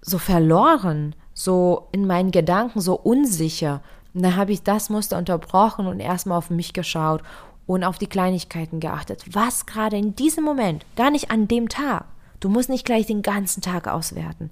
so 0.00 0.18
verloren, 0.18 1.14
so 1.32 1.88
in 1.92 2.06
meinen 2.06 2.30
Gedanken, 2.30 2.80
so 2.80 2.94
unsicher. 2.94 3.82
Und 4.12 4.22
dann 4.22 4.36
habe 4.36 4.52
ich 4.52 4.62
das 4.62 4.90
Muster 4.90 5.16
unterbrochen 5.16 5.86
und 5.86 6.00
erstmal 6.00 6.38
auf 6.38 6.50
mich 6.50 6.72
geschaut 6.72 7.22
und 7.66 7.84
auf 7.84 7.98
die 7.98 8.06
Kleinigkeiten 8.06 8.80
geachtet. 8.80 9.24
Was 9.32 9.66
gerade 9.66 9.96
in 9.96 10.14
diesem 10.14 10.44
Moment, 10.44 10.84
gar 10.96 11.10
nicht 11.10 11.30
an 11.30 11.48
dem 11.48 11.68
Tag, 11.68 12.04
du 12.40 12.48
musst 12.48 12.68
nicht 12.68 12.84
gleich 12.84 13.06
den 13.06 13.22
ganzen 13.22 13.62
Tag 13.62 13.88
auswerten. 13.88 14.50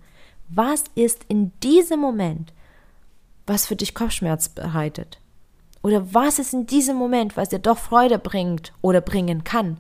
Was 0.49 0.85
ist 0.95 1.25
in 1.29 1.53
diesem 1.61 2.00
Moment, 2.00 2.53
was 3.47 3.67
für 3.67 3.77
dich 3.77 3.95
Kopfschmerz 3.95 4.49
bereitet? 4.49 5.20
Oder 5.83 6.13
was 6.15 6.39
ist 6.39 6.53
in 6.53 6.67
diesem 6.67 6.97
Moment, 6.97 7.37
was 7.37 7.49
dir 7.49 7.59
doch 7.59 7.79
Freude 7.79 8.19
bringt 8.19 8.73
oder 8.83 9.01
bringen 9.01 9.45
kann? 9.45 9.79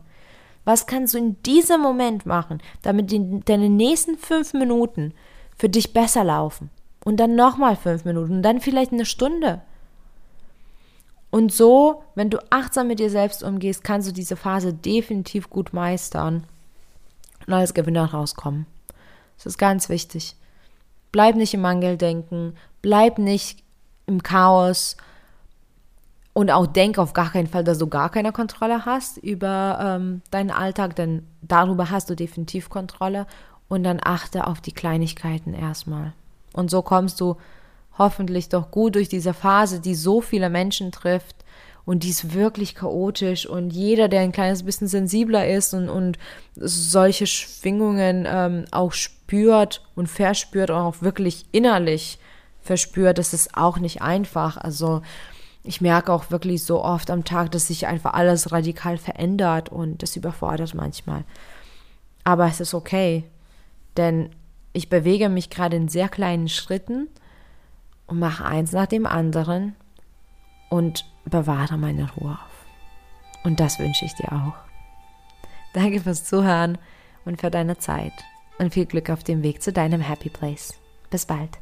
Was 0.64 0.86
kannst 0.86 1.14
du 1.14 1.18
in 1.18 1.42
diesem 1.42 1.80
Moment 1.80 2.26
machen, 2.26 2.62
damit 2.82 3.10
die, 3.10 3.40
deine 3.44 3.68
nächsten 3.68 4.16
fünf 4.16 4.54
Minuten 4.54 5.14
für 5.56 5.68
dich 5.68 5.92
besser 5.92 6.24
laufen? 6.24 6.70
Und 7.04 7.18
dann 7.18 7.34
nochmal 7.34 7.76
fünf 7.76 8.04
Minuten 8.04 8.36
und 8.36 8.42
dann 8.42 8.60
vielleicht 8.60 8.92
eine 8.92 9.06
Stunde. 9.06 9.62
Und 11.30 11.52
so, 11.52 12.02
wenn 12.14 12.28
du 12.28 12.38
achtsam 12.50 12.88
mit 12.88 12.98
dir 12.98 13.08
selbst 13.08 13.42
umgehst, 13.42 13.84
kannst 13.84 14.08
du 14.08 14.12
diese 14.12 14.36
Phase 14.36 14.74
definitiv 14.74 15.48
gut 15.48 15.72
meistern 15.72 16.44
und 17.46 17.54
als 17.54 17.72
Gewinner 17.72 18.10
rauskommen. 18.10 18.66
Das 19.36 19.46
ist 19.46 19.58
ganz 19.58 19.88
wichtig. 19.88 20.36
Bleib 21.12 21.36
nicht 21.36 21.54
im 21.54 21.62
Mangeldenken, 21.62 22.56
bleib 22.82 23.18
nicht 23.18 23.62
im 24.06 24.22
Chaos 24.22 24.96
Und 26.40 26.50
auch 26.50 26.66
denk 26.66 26.96
auf 26.96 27.12
gar 27.12 27.30
keinen 27.30 27.48
Fall, 27.48 27.64
dass 27.64 27.76
du 27.76 27.86
gar 27.86 28.08
keine 28.08 28.32
Kontrolle 28.32 28.86
hast 28.86 29.18
über 29.18 29.78
ähm, 29.78 30.22
deinen 30.30 30.50
Alltag, 30.50 30.96
denn 30.96 31.26
darüber 31.42 31.90
hast 31.90 32.08
du 32.08 32.16
definitiv 32.16 32.70
Kontrolle. 32.70 33.26
Und 33.68 33.84
dann 33.84 34.00
achte 34.02 34.46
auf 34.46 34.62
die 34.62 34.72
Kleinigkeiten 34.72 35.52
erstmal. 35.52 36.14
Und 36.54 36.70
so 36.70 36.80
kommst 36.80 37.20
du 37.20 37.36
hoffentlich 37.98 38.48
doch 38.48 38.70
gut 38.70 38.94
durch 38.94 39.10
diese 39.10 39.34
Phase, 39.34 39.80
die 39.80 39.94
so 39.94 40.22
viele 40.22 40.48
Menschen 40.48 40.92
trifft. 40.92 41.36
Und 41.84 42.04
die 42.04 42.08
ist 42.08 42.32
wirklich 42.32 42.74
chaotisch. 42.74 43.44
Und 43.44 43.68
jeder, 43.74 44.08
der 44.08 44.22
ein 44.22 44.32
kleines 44.32 44.62
bisschen 44.62 44.88
sensibler 44.88 45.46
ist 45.46 45.74
und, 45.74 45.90
und 45.90 46.18
solche 46.56 47.26
Schwingungen 47.26 48.26
ähm, 48.26 48.64
auch 48.70 48.92
spürt 48.92 49.82
und 49.94 50.06
verspürt 50.06 50.70
und 50.70 50.76
auch 50.76 51.02
wirklich 51.02 51.44
innerlich 51.52 52.18
verspürt, 52.62 53.18
das 53.18 53.34
ist 53.34 53.58
auch 53.58 53.78
nicht 53.78 54.00
einfach. 54.00 54.56
Also 54.56 55.02
ich 55.62 55.80
merke 55.80 56.12
auch 56.12 56.30
wirklich 56.30 56.64
so 56.64 56.82
oft 56.82 57.10
am 57.10 57.24
Tag, 57.24 57.52
dass 57.52 57.66
sich 57.66 57.86
einfach 57.86 58.14
alles 58.14 58.52
radikal 58.52 58.96
verändert 58.96 59.68
und 59.68 60.02
das 60.02 60.16
überfordert 60.16 60.74
manchmal. 60.74 61.24
Aber 62.24 62.46
es 62.46 62.60
ist 62.60 62.74
okay, 62.74 63.24
denn 63.96 64.30
ich 64.72 64.88
bewege 64.88 65.28
mich 65.28 65.50
gerade 65.50 65.76
in 65.76 65.88
sehr 65.88 66.08
kleinen 66.08 66.48
Schritten 66.48 67.08
und 68.06 68.18
mache 68.18 68.44
eins 68.44 68.72
nach 68.72 68.86
dem 68.86 69.06
anderen 69.06 69.74
und 70.70 71.04
bewahre 71.24 71.76
meine 71.76 72.10
Ruhe 72.14 72.32
auf. 72.32 73.44
Und 73.44 73.60
das 73.60 73.78
wünsche 73.78 74.04
ich 74.04 74.14
dir 74.14 74.32
auch. 74.32 74.54
Danke 75.74 76.00
fürs 76.00 76.24
Zuhören 76.24 76.78
und 77.24 77.40
für 77.40 77.50
deine 77.50 77.78
Zeit 77.78 78.12
und 78.58 78.72
viel 78.74 78.86
Glück 78.86 79.10
auf 79.10 79.24
dem 79.24 79.42
Weg 79.42 79.62
zu 79.62 79.72
deinem 79.72 80.00
Happy 80.00 80.28
Place. 80.28 80.74
Bis 81.10 81.26
bald. 81.26 81.58